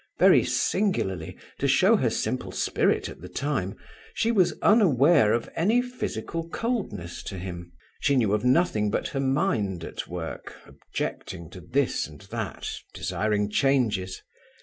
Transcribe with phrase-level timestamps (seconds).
[0.17, 3.75] Very singularly, to show her simple spirit at the time,
[4.15, 9.19] she was unaware of any physical coldness to him; she knew of nothing but her
[9.19, 14.23] mind at work, objecting to this and that, desiring changes.